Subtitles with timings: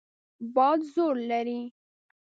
[0.53, 1.61] باد زور لري.